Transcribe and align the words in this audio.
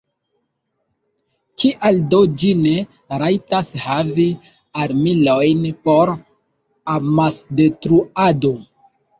Kial 1.63 1.99
do 2.13 2.21
ĝi 2.43 2.53
ne 2.61 2.71
rajtas 3.23 3.69
havi 3.83 4.27
armilojn 4.87 5.63
por 5.89 6.15
amasdetruado? 6.97 8.55